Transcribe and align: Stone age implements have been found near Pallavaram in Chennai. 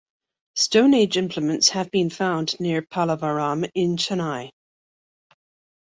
Stone 0.55 0.95
age 0.95 1.15
implements 1.15 1.69
have 1.69 1.91
been 1.91 2.09
found 2.09 2.59
near 2.59 2.81
Pallavaram 2.81 3.69
in 3.75 3.97
Chennai. 3.97 4.49